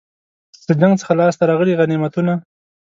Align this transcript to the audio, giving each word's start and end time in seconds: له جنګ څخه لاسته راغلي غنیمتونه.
له 0.67 0.73
جنګ 0.81 0.93
څخه 1.01 1.13
لاسته 1.19 1.43
راغلي 1.49 1.73
غنیمتونه. 1.79 2.33